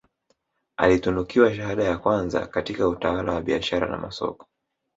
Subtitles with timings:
[0.77, 4.47] Alitunukiwa shahada ya kwanza katika utawala wa biashara na masoko